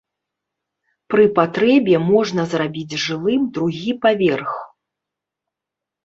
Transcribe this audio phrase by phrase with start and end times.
[1.13, 4.51] Пры патрэбе можна зрабіць жылым другі паверх.